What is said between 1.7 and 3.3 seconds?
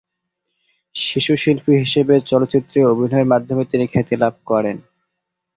হিসেবে চলচ্চিত্রে অভিনয়ের